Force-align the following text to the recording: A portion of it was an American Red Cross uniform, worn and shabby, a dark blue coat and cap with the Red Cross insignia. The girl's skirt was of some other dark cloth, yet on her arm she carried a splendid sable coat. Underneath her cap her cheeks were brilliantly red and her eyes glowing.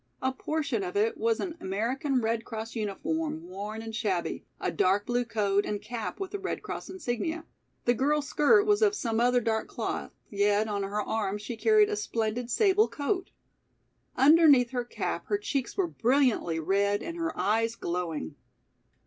A 0.19 0.31
portion 0.31 0.81
of 0.81 0.97
it 0.97 1.15
was 1.15 1.39
an 1.39 1.55
American 1.59 2.21
Red 2.21 2.43
Cross 2.43 2.75
uniform, 2.75 3.43
worn 3.43 3.83
and 3.83 3.95
shabby, 3.95 4.43
a 4.59 4.71
dark 4.71 5.05
blue 5.05 5.23
coat 5.23 5.63
and 5.63 5.79
cap 5.79 6.19
with 6.19 6.31
the 6.31 6.39
Red 6.39 6.63
Cross 6.63 6.89
insignia. 6.89 7.45
The 7.85 7.93
girl's 7.93 8.27
skirt 8.27 8.65
was 8.65 8.81
of 8.81 8.95
some 8.95 9.19
other 9.19 9.39
dark 9.39 9.67
cloth, 9.67 10.11
yet 10.27 10.67
on 10.67 10.81
her 10.81 11.01
arm 11.03 11.37
she 11.37 11.55
carried 11.55 11.89
a 11.89 11.95
splendid 11.95 12.49
sable 12.49 12.87
coat. 12.87 13.29
Underneath 14.17 14.71
her 14.71 14.83
cap 14.85 15.27
her 15.27 15.37
cheeks 15.37 15.77
were 15.77 15.85
brilliantly 15.89 16.59
red 16.59 17.03
and 17.03 17.15
her 17.17 17.37
eyes 17.37 17.75
glowing. 17.75 18.33